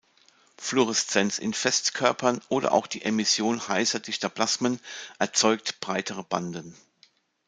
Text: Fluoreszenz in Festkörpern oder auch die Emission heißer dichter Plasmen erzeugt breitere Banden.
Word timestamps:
Fluoreszenz 0.57 1.37
in 1.37 1.53
Festkörpern 1.53 2.41
oder 2.49 2.71
auch 2.71 2.87
die 2.87 3.03
Emission 3.03 3.67
heißer 3.67 3.99
dichter 3.99 4.29
Plasmen 4.29 4.79
erzeugt 5.19 5.79
breitere 5.79 6.23
Banden. 6.23 6.75